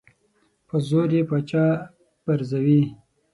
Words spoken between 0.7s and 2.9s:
زور یې پاچا پرزوي.